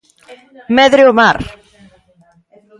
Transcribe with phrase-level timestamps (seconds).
[0.77, 1.37] Medre o mar!